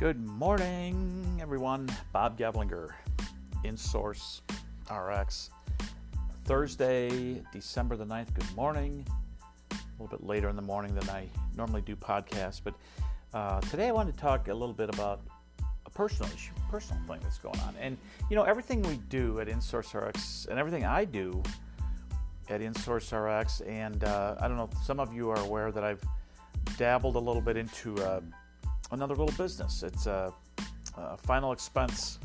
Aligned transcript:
Good 0.00 0.26
morning, 0.26 1.38
everyone. 1.42 1.86
Bob 2.10 2.38
Gavlinger, 2.38 2.92
InSource 3.66 4.40
RX. 4.90 5.50
Thursday, 6.46 7.42
December 7.52 7.98
the 7.98 8.06
9th. 8.06 8.32
Good 8.32 8.56
morning. 8.56 9.04
A 9.70 9.76
little 10.02 10.16
bit 10.16 10.26
later 10.26 10.48
in 10.48 10.56
the 10.56 10.62
morning 10.62 10.94
than 10.94 11.06
I 11.10 11.26
normally 11.54 11.82
do 11.82 11.94
podcasts, 11.96 12.62
but 12.64 12.72
uh, 13.34 13.60
today 13.60 13.88
I 13.88 13.90
wanted 13.90 14.14
to 14.14 14.18
talk 14.18 14.48
a 14.48 14.54
little 14.54 14.72
bit 14.72 14.88
about 14.88 15.20
a 15.84 15.90
personal 15.90 16.32
issue, 16.32 16.54
personal 16.70 17.02
thing 17.06 17.20
that's 17.22 17.36
going 17.36 17.60
on. 17.60 17.74
And 17.78 17.98
you 18.30 18.36
know, 18.36 18.44
everything 18.44 18.80
we 18.80 18.96
do 19.10 19.38
at 19.38 19.48
InSource 19.48 19.92
RX 19.92 20.46
and 20.48 20.58
everything 20.58 20.86
I 20.86 21.04
do 21.04 21.42
at 22.48 22.62
InSource 22.62 23.12
RX, 23.12 23.60
and 23.60 24.02
uh, 24.02 24.36
I 24.40 24.48
don't 24.48 24.56
know, 24.56 24.70
some 24.82 24.98
of 24.98 25.12
you 25.12 25.28
are 25.28 25.40
aware 25.40 25.70
that 25.70 25.84
I've 25.84 26.02
dabbled 26.78 27.16
a 27.16 27.20
little 27.20 27.42
bit 27.42 27.58
into. 27.58 27.96
Uh, 27.96 28.22
another 28.90 29.14
little 29.14 29.36
business. 29.36 29.82
It's 29.82 30.06
a, 30.06 30.32
a, 30.96 31.16
final 31.16 31.52
expense 31.52 32.18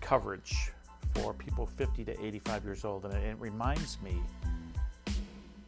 coverage 0.00 0.72
for 1.14 1.32
people 1.32 1.66
50 1.66 2.04
to 2.04 2.24
85 2.24 2.64
years 2.64 2.84
old, 2.84 3.04
and 3.04 3.14
it, 3.14 3.24
it, 3.24 3.36
reminds 3.38 4.00
me 4.02 4.20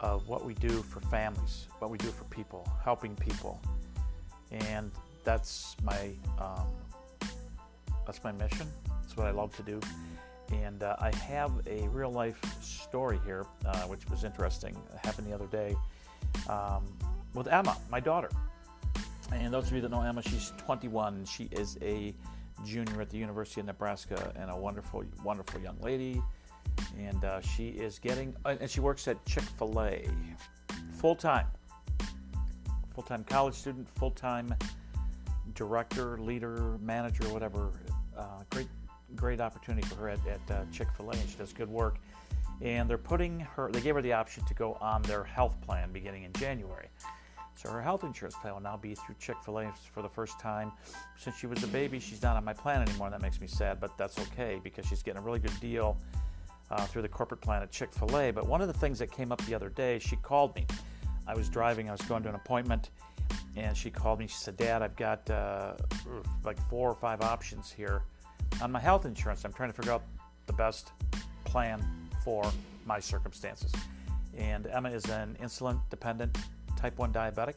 of 0.01 0.29
what 0.29 0.45
we 0.45 0.55
do 0.55 0.83
for 0.83 1.01
families, 1.01 1.69
what 1.79 1.91
we 1.91 1.99
do 1.99 2.09
for 2.09 2.25
people, 2.25 2.69
helping 2.85 3.17
people, 3.17 3.61
and 4.51 4.91
that's 5.25 5.77
my 5.83 6.11
um, 6.39 6.67
that's 8.07 8.23
my 8.23 8.33
mission. 8.33 8.67
That's 9.03 9.17
what 9.17 9.27
I 9.27 9.31
love 9.31 9.57
to 9.57 9.63
do, 9.63 9.81
and 10.53 10.83
uh, 10.83 10.97
I 11.01 11.15
have 11.17 11.51
a 11.67 11.89
real 11.89 12.13
life 12.13 12.41
story 12.63 13.19
here, 13.25 13.45
uh, 13.67 13.83
which 13.83 14.09
was 14.09 14.25
interesting. 14.25 14.77
It 14.95 15.07
happened 15.07 15.27
the 15.27 15.35
other 15.35 15.47
day 15.47 15.75
um, 16.49 16.85
with 17.35 17.49
Emma, 17.49 17.77
my 17.91 18.01
daughter. 18.01 18.31
And 19.33 19.53
those 19.53 19.67
of 19.69 19.73
you 19.73 19.81
that 19.83 19.91
know 19.91 20.03
Emma, 20.03 20.23
she's 20.23 20.53
21. 20.59 21.25
She 21.25 21.45
is 21.53 21.79
a 21.83 22.15
junior 22.65 23.01
at 23.01 23.11
the 23.11 23.19
University 23.19 23.61
of 23.61 23.67
Nebraska 23.67 24.33
and 24.37 24.51
a 24.51 24.57
wonderful, 24.57 25.05
wonderful 25.23 25.61
young 25.61 25.77
lady. 25.81 26.23
And 26.99 27.25
uh, 27.25 27.41
she 27.41 27.69
is 27.69 27.99
getting, 27.99 28.35
uh, 28.45 28.57
and 28.61 28.71
she 28.71 28.81
works 28.81 29.09
at 29.09 29.25
Chick 29.27 29.45
fil 29.59 29.81
A 29.81 30.09
full 30.99 31.15
time. 31.15 31.47
Full 32.95 33.05
time 33.05 33.25
college 33.25 33.55
student, 33.55 33.89
full 33.89 34.11
time 34.11 34.55
director, 35.55 36.19
leader, 36.19 36.79
manager, 36.81 37.29
whatever. 37.29 37.71
Uh, 38.17 38.43
great, 38.51 38.69
great 39.15 39.41
opportunity 39.41 39.87
for 39.87 39.97
her 39.97 40.09
at, 40.11 40.21
at 40.27 40.51
uh, 40.51 40.65
Chick 40.73 40.89
fil 40.97 41.11
A, 41.11 41.13
and 41.13 41.29
she 41.29 41.37
does 41.37 41.53
good 41.53 41.69
work. 41.69 41.99
And 42.61 42.91
they're 42.91 42.99
putting 42.99 43.41
her, 43.41 43.71
they 43.71 43.81
gave 43.81 43.95
her 43.95 44.03
the 44.03 44.13
option 44.13 44.45
to 44.47 44.55
go 44.55 44.75
on 44.81 45.03
their 45.03 45.23
health 45.23 45.61
plan 45.61 45.93
beginning 45.93 46.25
in 46.25 46.33
January. 46.33 46.89
So 47.59 47.69
her 47.73 47.83
health 47.83 48.05
insurance 48.05 48.37
plan 48.37 48.55
will 48.55 48.61
now 48.61 48.77
be 48.77 48.95
through 48.95 49.17
Chick 49.19 49.35
fil 49.45 49.59
A 49.59 49.73
for 49.93 50.01
the 50.01 50.09
first 50.09 50.39
time. 50.39 50.71
Since 51.19 51.39
she 51.39 51.49
was 51.49 51.61
a 51.65 51.67
baby, 51.67 51.99
she's 51.99 52.23
not 52.23 52.37
on 52.37 52.45
my 52.45 52.53
plan 52.53 52.83
anymore, 52.83 53.09
and 53.09 53.15
that 53.15 53.21
makes 53.21 53.41
me 53.41 53.49
sad, 53.49 53.81
but 53.81 53.99
that's 53.99 54.17
okay 54.17 54.61
because 54.63 54.87
she's 54.87 55.03
getting 55.03 55.21
a 55.21 55.25
really 55.25 55.41
good 55.41 55.59
deal 55.59 55.99
uh, 56.71 56.87
through 56.87 57.03
the 57.03 57.09
corporate 57.09 57.41
plan 57.41 57.61
at 57.61 57.73
Chick 57.73 57.93
fil 57.93 58.17
A. 58.17 58.31
But 58.31 58.47
one 58.47 58.61
of 58.61 58.69
the 58.69 58.75
things 58.75 59.01
that 59.01 59.11
came 59.11 59.33
up 59.33 59.45
the 59.47 59.57
other 59.57 59.71
day, 59.71 59.99
she 59.99 60.15
called 60.15 60.55
me. 60.55 60.69
I 61.27 61.35
was 61.35 61.49
driving, 61.49 61.89
I 61.89 61.93
was 61.93 62.01
going 62.03 62.23
to 62.23 62.29
an 62.29 62.37
appointment, 62.37 62.91
and 63.57 63.77
she 63.77 63.91
called 63.91 64.21
me. 64.21 64.29
She 64.29 64.37
said, 64.37 64.57
Dad, 64.57 64.81
I've 64.81 64.95
got 64.95 65.29
uh, 65.29 65.73
like 66.45 66.61
four 66.69 66.89
or 66.89 66.95
five 66.95 67.23
options 67.23 67.73
here 67.73 68.03
on 68.63 68.71
my 68.71 68.79
health 68.79 69.05
insurance. 69.05 69.45
I'm 69.45 69.53
trying 69.53 69.71
to 69.71 69.75
figure 69.75 69.93
out 69.93 70.05
the 70.47 70.53
best 70.53 70.93
plan 71.45 71.85
for 72.23 72.49
my 72.87 73.01
circumstances. 73.01 73.73
And 74.37 74.69
Emma 74.69 74.91
is 74.91 75.07
an 75.07 75.37
insulin 75.43 75.81
dependent 75.91 76.39
type 76.79 76.97
1 76.97 77.13
diabetic. 77.13 77.55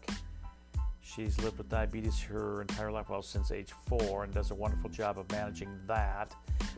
She's 1.04 1.38
lived 1.40 1.58
with 1.58 1.70
diabetes 1.70 2.20
her 2.22 2.62
entire 2.62 2.92
life, 2.92 3.10
well, 3.10 3.22
since 3.22 3.52
age 3.52 3.72
four, 3.88 4.24
and 4.24 4.34
does 4.34 4.52
a 4.52 4.56
wonderful 4.56 4.90
job 4.90 5.20
of 5.20 5.30
managing 5.32 5.70
that. 5.88 6.34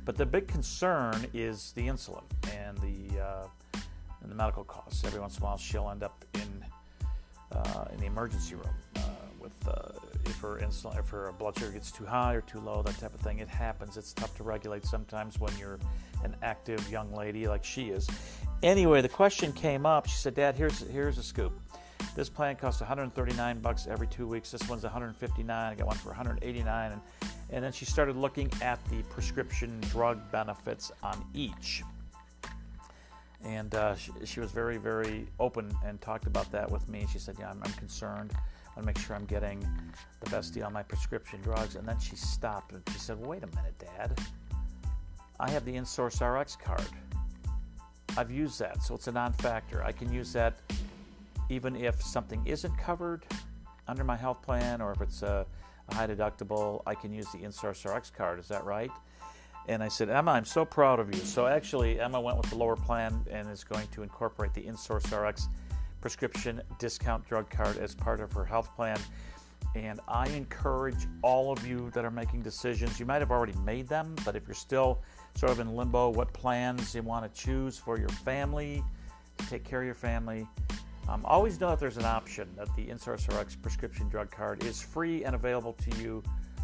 But 0.06 0.18
the 0.18 0.26
big 0.26 0.48
concern 0.48 1.26
is 1.34 1.72
the 1.74 1.88
insulin 1.88 2.24
and 2.52 2.78
the 2.80 3.22
uh, 3.22 3.48
and 4.22 4.32
the 4.32 4.36
medical 4.36 4.64
costs. 4.64 5.04
Every 5.04 5.20
once 5.20 5.38
in 5.38 5.44
a 5.44 5.46
while, 5.46 5.58
she'll 5.58 5.90
end 5.90 6.04
up 6.04 6.26
in 6.34 6.66
uh, 7.52 7.86
in 7.94 8.00
the 8.00 8.08
emergency 8.08 8.56
room 8.56 8.74
uh, 8.96 9.02
with 9.40 9.68
uh, 9.68 9.92
if 10.26 10.40
her 10.40 10.60
insulin, 10.64 10.98
if 10.98 11.10
her 11.10 11.32
blood 11.38 11.58
sugar 11.60 11.72
gets 11.72 11.92
too 11.92 12.06
high 12.06 12.34
or 12.34 12.42
too 12.42 12.60
low, 12.60 12.82
that 12.82 12.98
type 12.98 13.14
of 13.14 13.20
thing. 13.20 13.40
It 13.40 13.50
happens. 13.50 13.98
It's 13.98 14.14
tough 14.14 14.36
to 14.38 14.44
regulate 14.44 14.86
sometimes 14.86 15.40
when 15.40 15.56
you're 15.60 15.80
an 16.24 16.36
active 16.42 16.90
young 16.90 17.14
lady 17.14 17.48
like 17.48 17.64
she 17.64 17.90
is. 17.90 18.10
Anyway, 18.64 19.02
the 19.02 19.10
question 19.10 19.52
came 19.52 19.86
up. 19.86 20.08
She 20.08 20.16
said, 20.16 20.34
"Dad, 20.34 20.56
here's 20.56 20.80
here's 20.88 21.18
a 21.18 21.24
scoop." 21.24 21.54
This 22.16 22.30
plan 22.30 22.56
costs 22.56 22.80
139 22.80 23.60
bucks 23.60 23.88
every 23.88 24.08
two 24.08 24.28
weeks. 24.28 24.52
This 24.52 24.68
one's 24.70 24.84
159. 24.84 25.50
I 25.50 25.76
got 25.76 25.88
one 25.88 25.98
for 25.98 26.10
189, 26.10 26.92
and 26.92 27.02
and 27.50 27.64
then 27.64 27.72
she 27.72 27.86
started 27.86 28.16
looking 28.16 28.52
at 28.62 28.84
the 28.90 29.04
prescription 29.04 29.80
drug 29.82 30.20
benefits 30.32 30.92
on 31.04 31.24
each. 31.34 31.84
And 33.44 33.76
uh, 33.76 33.96
she, 33.96 34.12
she, 34.26 34.40
was 34.40 34.52
very, 34.52 34.78
very 34.78 35.28
open 35.40 35.72
and 35.86 36.02
talked 36.02 36.26
about 36.26 36.52
that 36.52 36.70
with 36.72 36.88
me. 36.88 37.06
She 37.12 37.20
said, 37.20 37.36
"Yeah, 37.40 37.50
I'm, 37.50 37.62
I'm 37.64 37.74
concerned. 37.74 38.32
I 38.34 38.80
want 38.80 38.82
to 38.82 38.86
make 38.86 38.98
sure 38.98 39.16
I'm 39.16 39.26
getting 39.26 39.68
the 40.24 40.30
best 40.30 40.54
deal 40.54 40.66
on 40.66 40.74
my 40.74 40.84
prescription 40.84 41.42
drugs." 41.42 41.76
And 41.76 41.88
then 41.88 42.00
she 42.00 42.16
stopped 42.16 42.74
and 42.74 42.82
she 42.92 43.00
said, 43.00 43.20
"Wait 43.20 43.44
a 43.44 43.48
minute, 43.56 43.78
Dad. 43.80 44.20
I 45.40 45.50
have 45.50 45.66
the 45.66 45.74
InSource 45.74 46.22
RX 46.22 46.56
card. 46.56 46.88
I've 48.16 48.32
used 48.32 48.60
that, 48.60 48.84
so 48.84 48.94
it's 48.96 49.08
a 49.08 49.12
non-factor. 49.12 49.84
I 49.84 49.92
can 49.92 50.14
use 50.14 50.32
that 50.34 50.60
even 51.54 51.76
if 51.76 52.02
something 52.02 52.42
isn't 52.46 52.76
covered 52.78 53.26
under 53.88 54.04
my 54.04 54.16
health 54.16 54.42
plan 54.42 54.82
or 54.82 54.92
if 54.92 55.02
it's 55.02 55.22
a, 55.22 55.46
a 55.90 55.96
high 55.96 56.08
deductible, 56.08 56.82
I 56.88 56.96
can 56.96 57.14
use 57.14 57.28
the 57.32 57.40
InSource 57.40 57.86
RX 57.86 58.10
card. 58.10 58.40
Is 58.40 58.48
that 58.48 58.66
right? 58.66 58.92
And 59.68 59.84
I 59.84 59.88
said, 59.88 60.10
Emma, 60.10 60.32
I'm 60.32 60.46
so 60.46 60.66
proud 60.66 61.00
of 61.00 61.14
you. 61.14 61.22
So 61.22 61.48
actually, 61.48 62.00
Emma 62.00 62.20
went 62.20 62.38
with 62.38 62.50
the 62.50 62.56
lower 62.56 62.76
plan 62.76 63.26
and 63.30 63.50
is 63.50 63.64
going 63.64 63.88
to 63.90 64.04
incorporate 64.04 64.54
the 64.54 64.62
InSource 64.62 65.12
RX 65.12 65.48
prescription 66.02 66.62
discount 66.80 67.26
drug 67.28 67.50
card 67.50 67.78
as 67.78 67.96
part 67.96 68.20
of 68.20 68.32
her 68.34 68.44
health 68.44 68.76
plan. 68.76 69.00
And 69.76 70.02
I 70.08 70.28
encourage 70.30 71.08
all 71.22 71.52
of 71.52 71.66
you 71.66 71.90
that 71.94 72.04
are 72.04 72.12
making 72.12 72.42
decisions, 72.42 73.00
you 73.00 73.06
might 73.06 73.22
have 73.22 73.32
already 73.32 73.58
made 73.64 73.88
them, 73.88 74.16
but 74.26 74.36
if 74.36 74.48
you're 74.48 74.54
still 74.54 75.02
sort 75.36 75.52
of 75.52 75.60
in 75.60 75.76
limbo, 75.76 76.10
what 76.10 76.32
plans 76.34 76.94
you 76.94 77.02
want 77.02 77.34
to 77.34 77.42
choose 77.42 77.78
for 77.78 77.98
your 77.98 78.10
family, 78.10 78.84
to 79.38 79.48
take 79.48 79.64
care 79.64 79.80
of 79.80 79.86
your 79.86 79.96
family, 79.96 80.48
um, 81.14 81.22
always 81.26 81.60
know 81.60 81.70
that 81.70 81.80
there's 81.80 81.98
an 81.98 82.06
option 82.06 82.50
that 82.58 82.76
the 82.76 82.88
InSource 82.88 83.28
RX 83.40 83.56
prescription 83.56 84.10
drug 84.10 84.32
card 84.32 84.64
is 84.64 84.82
free 84.82 85.24
and 85.24 85.36
available 85.36 85.74
to 85.74 86.02
you, 86.02 86.24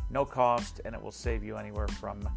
no 0.09 0.25
cost, 0.25 0.81
and 0.85 0.95
it 0.95 1.01
will 1.01 1.11
save 1.11 1.43
you 1.43 1.57
anywhere 1.57 1.87
from, 1.87 2.27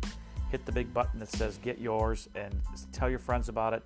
Hit 0.51 0.65
the 0.65 0.71
big 0.71 0.91
button 0.93 1.19
that 1.19 1.29
says 1.29 1.57
Get 1.59 1.79
Yours 1.79 2.29
and 2.35 2.59
tell 2.91 3.09
your 3.09 3.19
friends 3.19 3.49
about 3.49 3.73
it. 3.73 3.83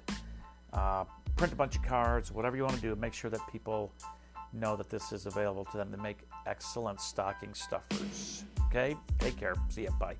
Uh, 0.73 1.03
print 1.35 1.53
a 1.53 1.55
bunch 1.55 1.75
of 1.75 1.83
cards, 1.83 2.31
whatever 2.31 2.55
you 2.55 2.63
want 2.63 2.75
to 2.75 2.81
do. 2.81 2.95
Make 2.95 3.13
sure 3.13 3.31
that 3.31 3.41
people 3.51 3.91
know 4.53 4.75
that 4.75 4.89
this 4.89 5.11
is 5.11 5.25
available 5.25 5.65
to 5.65 5.77
them 5.77 5.91
to 5.91 5.97
make 5.97 6.19
excellent 6.45 7.01
stocking 7.01 7.53
stuffers. 7.53 8.43
Okay? 8.67 8.95
Take 9.19 9.37
care. 9.37 9.55
See 9.69 9.83
you. 9.83 9.91
Bye. 9.99 10.15